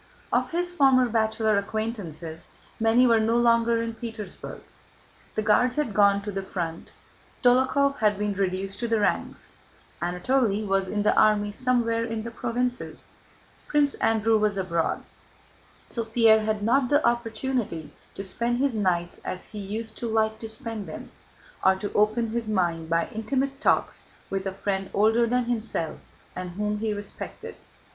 [0.33, 4.61] Of his former bachelor acquaintances many were no longer in Petersburg.
[5.35, 6.91] The Guards had gone to the front;
[7.43, 9.51] Dólokhov had been reduced to the ranks;
[10.01, 13.11] Anatole was in the army somewhere in the provinces;
[13.67, 15.03] Prince Andrew was abroad;
[15.87, 20.39] so Pierre had not the opportunity to spend his nights as he used to like
[20.39, 21.11] to spend them,
[21.63, 25.99] or to open his mind by intimate talks with a friend older than himself
[26.35, 27.53] and whom he respected.